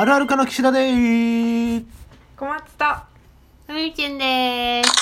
[0.00, 1.86] あるあるかの岸田でーす。
[2.36, 2.84] 小松と。
[3.66, 4.92] ふみちゅんでーす。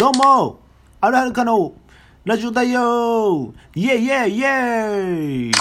[0.00, 0.58] どうも、
[1.02, 1.74] あるあるかの
[2.24, 5.52] ラジオだよーイェイイェイイェイ。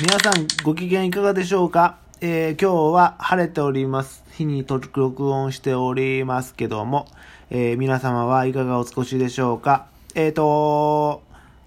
[0.00, 1.98] 皆さんご機嫌いかがでしょうか？
[2.22, 4.24] えー、今日は晴れております。
[4.30, 7.06] 日に録音しておりますけども、
[7.50, 9.88] えー、皆様はいかがお過ごしでしょうか？
[10.14, 11.22] えーと、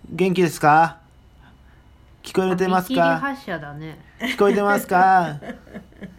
[0.10, 0.98] 元気ですか？
[2.24, 4.00] 聞こえてます見切りか発車だね。
[4.20, 5.40] 聞こえてますか？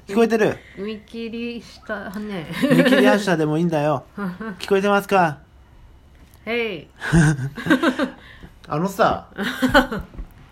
[0.06, 0.56] 聞こえてる？
[0.76, 2.46] 見切りしたね。
[2.62, 4.04] 見切り発車でもいいんだよ。
[4.58, 5.38] 聞こえてますか？
[6.46, 6.88] へい。
[8.66, 9.28] あのさ、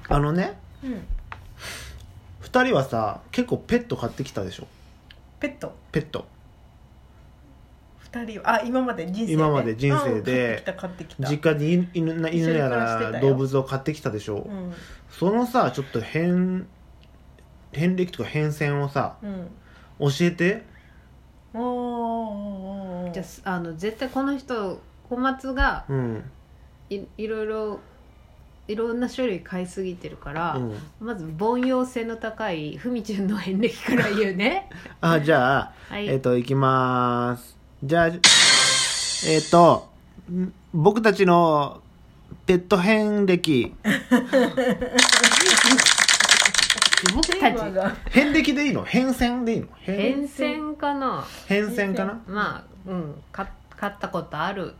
[0.08, 1.06] あのね、うん
[2.40, 4.66] 二人はさ、結構ペット飼ってきたでしょ？
[5.38, 6.26] ペットペット。
[8.12, 9.32] 二人はあ今まで人生で？
[9.32, 14.72] 今まで人生でうん買ってきた買ってき実家に犬犬やら動物を飼ってきたでしょ、たうん
[15.10, 16.66] そのさ、ちょっと変、
[17.72, 19.48] 遍歴とか変遷をさ、うん
[20.00, 20.62] 教えて。
[21.54, 26.24] おじゃあ、あの、絶対この人、小松がうん。
[26.90, 27.80] いいろいろ、
[28.68, 34.68] いろんな種類買いすぎてるから、うん、まず凡庸性の高いふみちゅんの遍歴から言うね。
[35.00, 36.06] あ、じゃあ、はい。
[36.06, 37.57] えっ、と、いきまーす。
[37.82, 38.10] じゃあ、え
[39.38, 39.88] っ、と、
[40.32, 41.80] ん僕たちの
[42.44, 43.72] ペット遍歴、
[47.14, 48.84] 僕たち、が遍歴でいいの？
[48.84, 49.68] 変遷でいいの？
[49.80, 51.24] 変遷かな？
[51.46, 52.20] 変遷かな？
[52.26, 54.74] まあ、うん、か買ったことある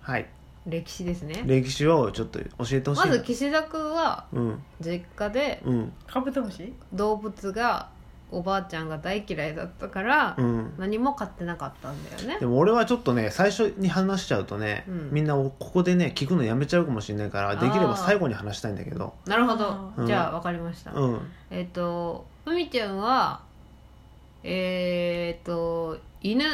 [0.00, 0.26] はい。
[0.66, 1.42] 歴史ですね。
[1.44, 2.94] 歴史をちょっと教えてほしいな。
[2.94, 4.62] まず岸田君はうん。
[4.80, 5.92] 実家でうん。
[6.06, 6.72] カブトムシ？
[6.92, 7.90] 動物が
[8.32, 10.74] おばあちゃんが大嫌いだったから、うん。
[10.78, 19.14] 何も買ってなかったんだよねでも俺はちょっとね、最初に話しちゃうとね、うんみんなここでね、聞くのやめちゃうかもしれないから、できれば最後に話したいんだけど。
[19.26, 21.20] なるほどあーじゃあ分かりました、うん。
[21.50, 23.42] えっ、とふみちゃんは
[24.42, 26.44] えっ、と犬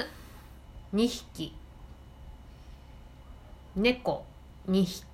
[0.92, 1.54] 2匹
[3.76, 4.24] 猫
[4.69, 5.04] 2匹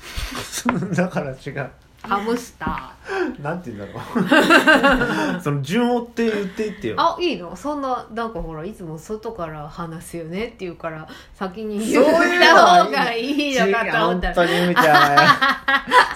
[0.96, 1.70] だから違う。
[2.02, 2.94] ハムスタ
[3.40, 5.40] なんて言うんだろう。
[5.42, 6.96] その順を追って言っていってよ。
[6.96, 7.54] ーあいいの？
[7.54, 14.50] そんななんかほらいつも外から話すよねって言うから先に言った方がいいのかと思ったら当に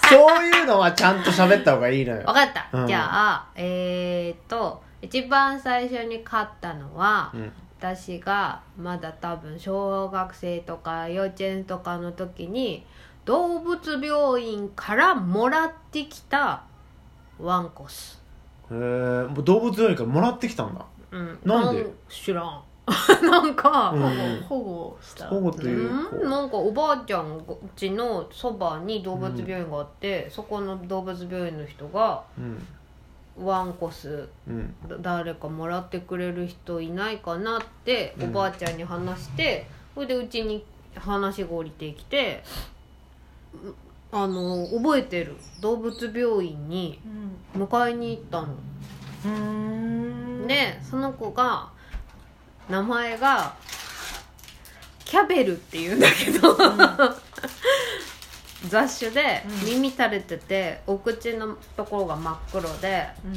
[0.09, 2.35] そういうのはちゃんと喋った方がいいのよ分。
[2.35, 7.53] かった、うんじゃあえっ、と一番最初に買ったのは、うん。
[7.81, 12.87] 私がまだ多分小学生とか幼稚園とかの時に
[13.25, 16.65] 動物病院からもらってきた
[17.39, 18.23] ワンコス、
[18.71, 20.85] へえ、動物病院からもらってきたんだ。
[21.11, 21.87] うん、なんで？
[22.09, 22.63] 知らん。
[23.23, 24.43] なんか、うん。
[24.43, 25.29] 保護した。
[25.29, 26.17] 保護というか。
[26.17, 27.43] うん、なんかおばあちゃん
[27.77, 32.67] 家のそばに動物病院があって、そこの動物病院の人がうん。
[33.37, 34.29] ワンコス
[35.01, 38.29] 誰かもらってくれる人いないかなってうん。
[38.29, 40.65] おばあちゃんに話して、それでうちに
[40.95, 42.74] 話が降りてきてう
[44.13, 45.37] あの覚えてる。
[45.61, 47.01] 動物病院に
[47.55, 47.63] うん。
[47.65, 48.49] 迎えに行ったの、
[49.25, 50.47] うーん。
[50.47, 51.71] でその子が
[52.69, 53.55] 名前が
[55.05, 56.57] キャベルっていうんだけど、
[58.69, 59.67] 雑種でうん。
[59.67, 63.35] 耳垂れててお口のところが真っ黒でうん。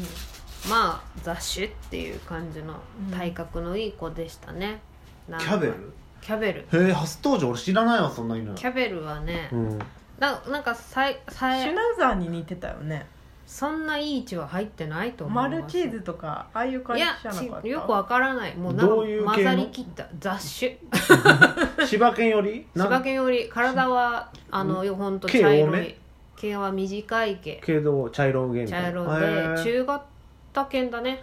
[0.70, 2.76] まあ雑種っていう感じの
[3.12, 4.82] 体格のいい子でしたね、
[5.28, 5.94] キャベル？
[6.22, 6.62] キャベル。
[6.62, 7.50] へえ、初登場。
[7.52, 8.54] 俺知らないわ、そんな犬。
[8.56, 9.80] キャベルはね、うん。
[10.20, 13.06] ななんかさいさいシュナウザーに似てたよね。
[13.46, 17.62] そんないい位置は入ってないと思いますマルチーズとかああいう感じじゃなかった？
[17.62, 18.56] ちよくわからない。
[18.58, 19.34] もうなんかどういう系の？
[19.36, 20.06] 混ざりきった。
[20.20, 21.86] 雑種。
[21.86, 22.66] 柴犬より？
[22.76, 22.88] なん？
[22.88, 23.48] 柴犬より。
[23.48, 25.96] 体はあのほんと毛茶色い。
[26.36, 27.62] 毛は短い毛。
[27.66, 28.88] けど、茶色毛みたいな。
[28.88, 29.64] 茶色へでー。
[29.64, 31.20] 中型犬だね。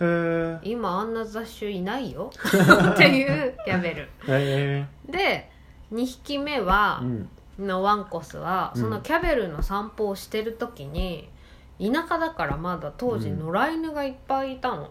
[0.62, 2.31] 今あんな雑種いないよ。
[2.34, 4.09] っていうキャベル。
[5.12, 5.50] で
[5.93, 7.28] 2匹目はう、ん。
[7.59, 11.28] のワンコスはうんそのキャベルの散歩をしてる時に
[11.81, 14.90] 田舎だからまだ当時うん野良犬がいっぱいいたの。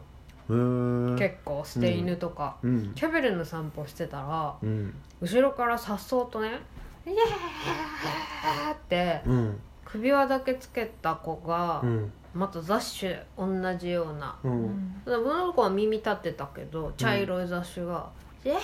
[1.17, 2.93] 結構捨て犬とか、うん。
[2.95, 4.93] キャベルの散歩してたらうん。
[5.21, 6.59] 後ろからさっそうとね
[7.07, 9.59] 「イエー!」ってうん。
[9.85, 12.11] 首輪だけつけた子がうん。
[12.33, 14.49] また雑種同じようなう。
[14.49, 18.09] うんんその子は耳立ってたけど茶色い雑種が
[18.45, 18.57] 「イエー!」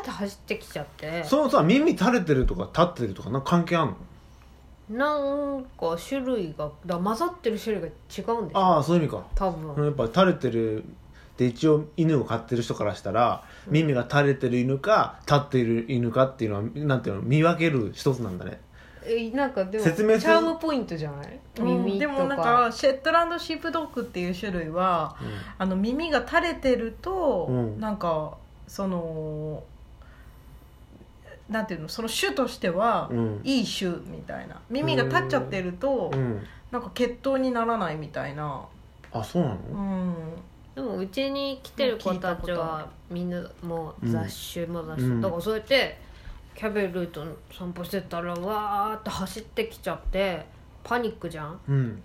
[0.00, 1.24] って走ってきちゃって。
[1.24, 3.96] そのさ、耳垂れてるとか立ってるとか、なんか関係あんの？
[4.90, 7.90] なんか種類がだ混ざってる種類が違
[8.36, 9.24] うんでしょああ、そういう意味か。
[9.36, 9.84] 多分。
[9.84, 10.84] やっぱ垂れてる
[11.36, 18.60] で一応犬を飼ってる人からしたら、耳が垂れてる犬か立っている犬かっていうのはなんていうの見分ける一つなんだね。
[19.02, 20.20] えなんかでも説明する？
[20.20, 21.40] チャームポイントじゃない？
[21.58, 25.16] 耳とか、でもなんかシェットランドシープドッグっていう種類は
[25.56, 27.80] あの耳が垂れてると、うん。
[27.80, 28.36] なんか
[28.70, 29.64] その
[31.48, 33.40] なんていうのその種としては、うん。
[33.42, 34.60] いい種みたいな。
[34.70, 36.40] 耳が立っちゃってると、うん。
[36.70, 38.64] なんか血統にならないみたいな、
[39.12, 39.56] あそうなの？
[39.72, 40.14] うん、
[40.76, 45.20] でもうちに来てる子たちはみんなもう雑種も雑種、うん。
[45.20, 45.98] だからそうやって
[46.54, 50.46] キャベルと散歩してたらわーって走ってきちゃって
[50.84, 51.60] パニックじゃん。
[51.68, 52.00] うん。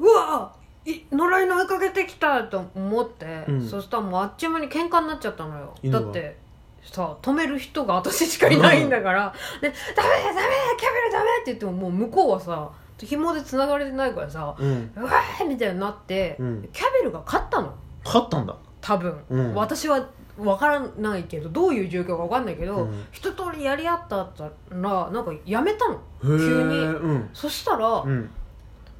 [0.00, 3.68] うわい野良犬追いかけてきたと思って、うん。
[3.68, 5.74] そしたらもうあっちゅう間に喧嘩になっちゃったのよ。
[5.84, 6.36] だって
[6.82, 10.42] さ止める人が私しかいないんだから「でダメだダメだ
[10.78, 16.68] キャベルダメ!」って言ってももう向こうはさ紐で繋がれてないからさうん「うわー!」みたいになって、うん。
[16.72, 17.74] キャベルが勝ったの。
[18.04, 18.56] 勝ったんだ。
[18.80, 19.54] 多分、うん。
[19.54, 20.06] 私は
[20.38, 23.04] 分からないけどどういう状況か分かんないけど、うん。
[23.12, 25.94] 一通りやり合ったらなんかやめたの。
[25.94, 27.24] へ急に。
[27.34, 28.30] そしたら、うん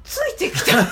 [0.09, 0.83] ついてきた。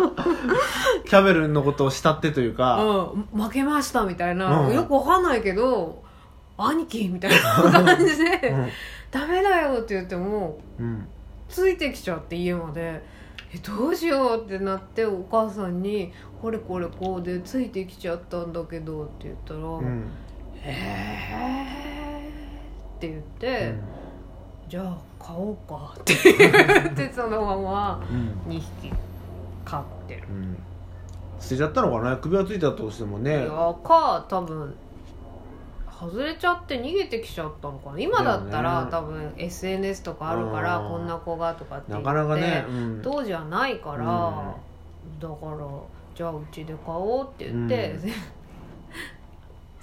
[1.04, 2.82] キャベルのことを慕ってというか。
[2.82, 4.74] うん、負けましたみたいな、うん。
[4.74, 6.02] よくわかんないけど
[6.56, 8.68] 兄貴みたいな感じで、うん。
[9.10, 11.06] ダメだよって言ってもうん。
[11.50, 13.02] ついてきちゃって家まで。
[13.52, 16.12] えどうしようってなってお母さんに
[16.42, 20.08] 「これこれこうでついてきちゃったんだけど」って言ったら「うん。
[20.62, 20.74] へ
[21.44, 22.30] え」
[22.96, 23.74] って言って、
[24.68, 25.94] じゃあ買おうか。
[26.00, 28.52] って言ってそのままうん。
[28.52, 28.92] 2匹
[29.64, 30.22] 飼ってる。
[30.28, 30.58] うん。
[31.38, 32.16] 捨てちゃったのかな？
[32.16, 33.42] 首がついたとしてもね。
[33.42, 33.48] いや
[33.84, 34.74] か多分
[36.00, 38.00] 外れちゃって逃げてきちゃったのかな。
[38.00, 38.90] 今だったら、ね。
[38.90, 40.90] 多分 SNS とかあるからうん。
[40.90, 43.00] こんな子がとかって言ってなかなかねうん。
[43.02, 44.54] 当時はないから、
[45.20, 45.66] だから
[46.14, 48.12] じゃあうちで買おうって言って、うん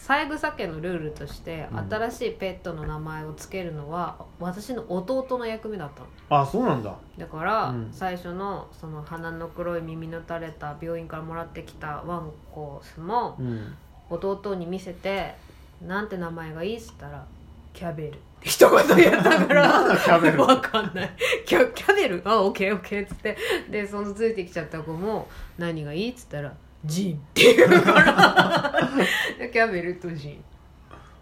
[0.05, 1.89] 三枝家のルールとして、うん。
[1.89, 6.41] 新しいペットの名前を付けるのは私の弟の役目だったの。
[6.41, 6.93] あそうなんだ。
[7.17, 7.89] だから、うん。
[7.93, 13.73] 最初のその鼻の黒い耳の垂れた病院からもらってきたワンコスもうん。
[14.09, 15.35] 弟に見せて
[15.81, 17.25] 「なんて名前がいい?」っつったら
[17.73, 20.41] 「キャベル」って一言言ったか なんだらキャベル。
[20.41, 21.11] わかんない。
[21.45, 22.21] キャキャベル？
[22.25, 23.37] あオッケーオッケーっつって。
[23.69, 26.53] でそのついてきちゃった子も「何がいい?」っつったら
[26.85, 28.89] 「ジン」って言うから。
[29.37, 30.43] で キャベルとジン。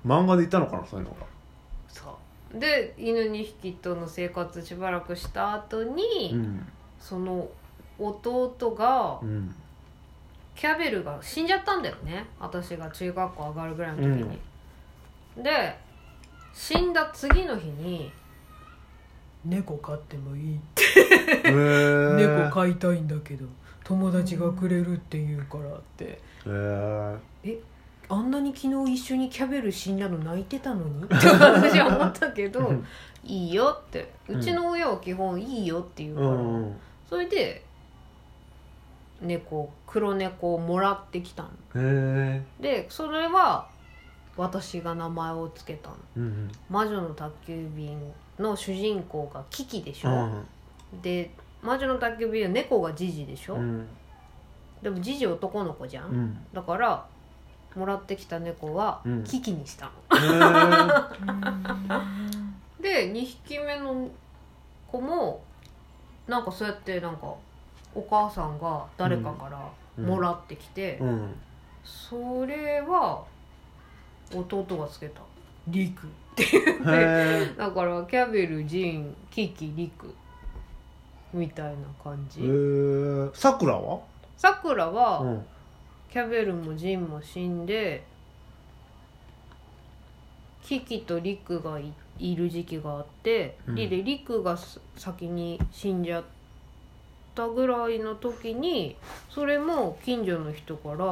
[0.05, 1.25] 漫画でいたのかなそういうのが。
[1.87, 2.17] そ
[2.55, 2.59] う。
[2.59, 6.67] で犬2匹との生活しばらくした後に、うん。
[6.99, 7.47] その
[7.99, 9.55] 弟がうん。
[10.55, 12.25] キャベルが死んじゃったんだよね。
[12.39, 14.39] 私が中学校上がるぐらいの時に、
[15.43, 15.75] で
[16.53, 18.11] 死んだ次の日に
[19.45, 23.45] 「猫飼ってもいい」へえ猫飼いたいんだけど
[23.83, 26.05] 友達がくれるって言うからって。
[26.05, 27.59] へええ
[28.09, 31.03] あんなに昨日一緒にキャベル死んだの泣いてたのに？
[31.05, 32.73] って私は思ったけど
[33.23, 34.11] いいよって。
[34.27, 36.75] うちの親は基本いいよって言うかうら、んうん。
[37.09, 37.63] それで
[39.21, 41.49] 猫黒猫をもらってきたの。
[42.59, 43.69] でそれは
[44.35, 45.95] 私が名前を付けたの。
[46.17, 47.97] うん「魔女の宅急便」
[48.39, 51.01] の主人公がキキでしょ、うん。
[51.01, 51.31] で
[51.61, 53.87] 「魔女の宅急便」は猫がジジでしょ、うん。
[54.81, 56.45] でもジジ男の子じゃん、うん。
[56.53, 57.05] だから
[57.75, 59.23] もらってきた猫はうん。
[59.23, 60.21] キキにしたの、へ
[62.81, 64.09] で2匹目の
[64.91, 65.43] 子も
[66.27, 67.33] なんかそうやってなんか
[67.93, 71.35] お母さんが誰かからもらってきて、えうん。
[71.83, 73.23] それは
[74.33, 75.21] 弟がつけた
[75.67, 80.13] リクってへえだからキャベルジンキキリク
[81.33, 82.41] みたいな感じ。
[82.41, 84.01] へえさくらは？
[84.37, 85.45] さくらは、うん。
[86.11, 88.03] キャベルもジンも死んで
[90.61, 93.75] キキとリクがいいる時期があって、うん。
[93.75, 96.23] リでリクがす先に死んじゃっ
[97.33, 98.95] たぐらいの時に
[99.29, 101.05] それも近所の人から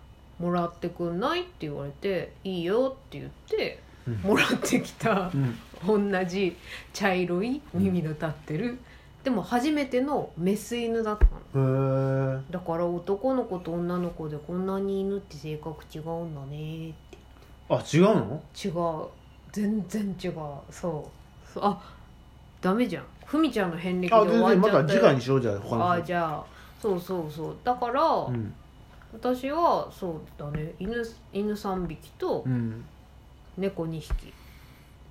[0.40, 4.14] 「もらってくんない?」って言われて「いいよ」って言ってうん。
[4.22, 5.58] もらってきたうん。
[5.86, 6.56] 同じ
[6.92, 8.78] 茶色い耳の立ってる
[9.24, 11.26] でも初めてのメス犬だった
[11.58, 12.36] の。
[12.36, 17.18] へえだから男の子と女の子でこんなに犬って性格違うんだねって。
[17.68, 18.42] あ違うの？
[18.64, 19.08] 違う。
[19.52, 20.34] 全然違う。
[20.70, 21.52] そう。
[21.52, 21.64] そう。
[21.64, 21.80] あ
[22.60, 23.04] ダメじゃん。
[23.26, 25.00] ふみちゃんの遍歴であ終全然またわっちゃったよ。
[25.00, 26.44] 次回にしようじゃあ他のあじゃあ。
[26.80, 27.56] そうそうそう。
[27.64, 28.54] だから、うん。
[29.12, 30.74] 私はそうだね。
[30.78, 30.94] 犬
[31.32, 32.84] 犬3匹とうん。
[33.56, 34.32] 猫2匹。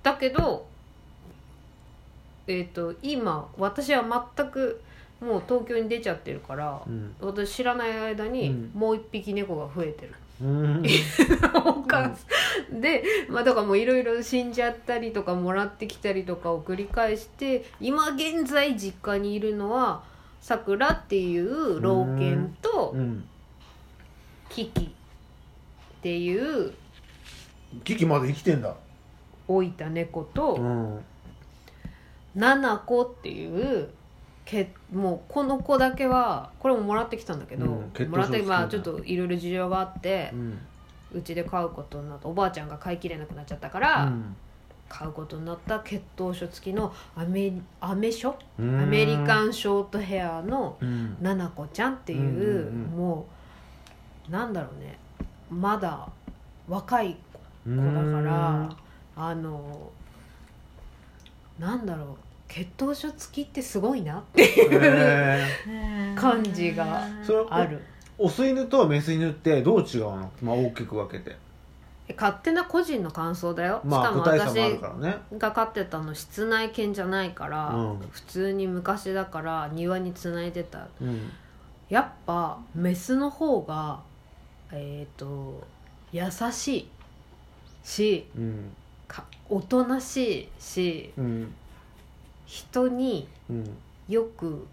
[0.02, 0.66] だけど
[2.48, 4.02] えっ、と今私は
[4.36, 4.80] 全く
[5.20, 7.14] もう東京に出ちゃってるからうん。
[7.20, 8.70] 私知らない間にうん。
[8.74, 10.14] もう1匹猫が増えてる。
[10.40, 10.82] うん。
[12.80, 20.04] で、まあ、だからもういろいろ死んじゃったりとかもらってきたりとかを繰り返して今現在実家にいるのは
[20.40, 23.24] さくらっていう老犬とうん。
[24.48, 24.88] キキっ
[26.00, 26.72] ていう
[27.84, 28.74] キキまだ生きてんだ。
[29.48, 31.04] 老いた猫うとん
[32.38, 33.88] ナナコっていう
[34.44, 37.68] けもうこの子だけはこれももらってきたんだけど、う
[38.04, 40.32] んもらってまあちょっといろいろ事情があって
[41.12, 44.36] うちで飼うことになったおばあちゃんが飼いきれなくなっちゃったから、うん。
[44.88, 48.34] 買うことになった血統書付きのアメアメ書？
[48.58, 48.80] うん。
[48.82, 51.16] アメリカンショートヘアのうん。
[51.20, 53.26] ナナコちゃんっていう,、うんも
[54.28, 54.98] うなんだろうね。
[55.50, 56.08] まだ
[56.68, 57.16] 若い
[57.64, 58.76] 子子だから
[59.16, 59.90] あの
[61.58, 62.16] なんだろう
[62.48, 67.06] 血統書付きってすごいなっていう 感じが
[67.50, 67.80] ある。
[68.16, 71.36] オス犬とメス犬ってどう違うの、まあ、大きく分けて。
[72.16, 74.80] 勝手な個人の感想だよ、まあしかも私
[75.38, 77.98] が飼ってたの室内犬じゃないから、うん。
[78.10, 80.88] 普通に昔だから庭につないでた。
[81.02, 81.30] うん。
[81.90, 84.00] やっぱメスの方が
[84.72, 85.62] えっ、と
[86.12, 86.88] 優しい
[87.84, 88.72] しうん。
[89.06, 91.54] かおとなしいしうん
[92.48, 93.76] 人にうん。
[94.08, 94.66] よく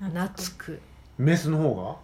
[0.00, 0.80] 懐く。
[1.18, 1.98] メスの方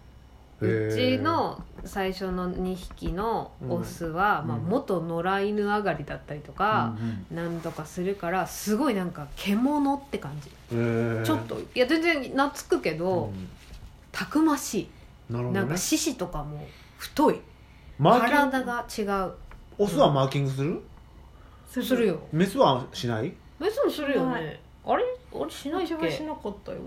[0.61, 0.67] が？
[0.67, 4.65] うちの最初の2匹のオスは、まあ、うん。
[4.65, 6.95] うん元野良犬上がりだったりとか、
[7.31, 13.49] なんとかするからすごいなんか獣って感じ、ちょっといや全然懐くけど、うん。
[14.13, 15.33] たくましい。
[15.33, 15.61] なるほどね。
[15.61, 16.67] なんか獅子とかも
[16.99, 17.41] 太い。
[17.99, 18.51] マーキング？
[18.51, 19.33] 体が違う。
[19.79, 20.83] オスはマーキングする？
[21.71, 22.21] すするよ。
[22.33, 23.33] メスはしない？
[23.59, 25.05] メスもするよはねあれ？
[25.33, 25.95] あれしないっけ？
[25.95, 26.79] うちはしなかったよ、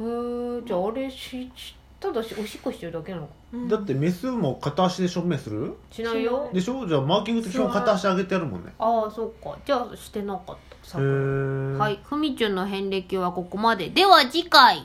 [0.00, 3.32] へーじゃああれししただしおしっこしてるだけなのか。
[3.52, 3.68] うん。
[3.68, 5.74] だってメスも片足で証明する？
[5.90, 6.50] しないよ。
[6.52, 6.86] でしょ？
[6.86, 8.72] じゃあマーキングって基本片足上げてやるもんね。
[8.78, 9.56] ああそうか。
[9.64, 10.52] じゃあしてなかった。
[10.52, 11.76] へさー。
[11.76, 11.98] はい。
[12.04, 13.88] ふみちゅんの遍歴はここまで。
[13.90, 14.84] では次回